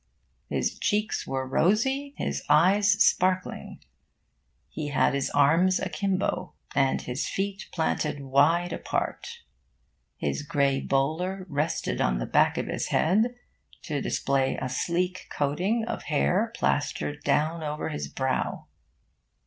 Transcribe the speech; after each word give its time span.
His 0.49 0.79
cheeks 0.79 1.27
were 1.27 1.47
rosy, 1.47 2.15
his 2.17 2.41
eyes 2.49 2.89
sparkling. 2.89 3.81
He 4.67 4.87
had 4.87 5.13
his 5.13 5.29
arms 5.29 5.79
akimbo, 5.79 6.55
and 6.73 7.03
his 7.03 7.27
feet 7.29 7.67
planted 7.71 8.19
wide 8.21 8.73
apart. 8.73 9.43
His 10.17 10.41
grey 10.41 10.79
bowler 10.81 11.45
rested 11.47 12.01
on 12.01 12.17
the 12.17 12.25
back 12.25 12.57
of 12.57 12.65
his 12.65 12.87
head, 12.87 13.35
to 13.83 14.01
display 14.01 14.57
a 14.57 14.69
sleek 14.69 15.27
coating 15.29 15.85
of 15.85 16.01
hair 16.05 16.51
plastered 16.55 17.23
down 17.23 17.61
over 17.61 17.89
his 17.89 18.07
brow. 18.07 18.65